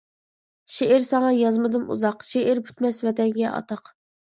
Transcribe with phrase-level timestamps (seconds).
[0.75, 3.97] شېئىر ساڭا يازمىدىم ئۇزاق، شېئىر پۈتمەس ۋەتەنگە ئاتاق.